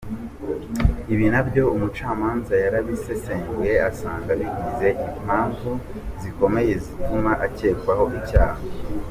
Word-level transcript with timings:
Ibi 1.13 1.25
na 1.33 1.41
byo 1.47 1.63
umucamanza 1.75 2.53
yarabisesenguye 2.63 3.73
asanga 3.89 4.31
bigize 4.39 4.87
impamvu 5.19 5.69
zikomeye 6.21 6.73
zituma 6.83 7.31
akekwaho 7.47 8.05
icyaha. 8.19 8.59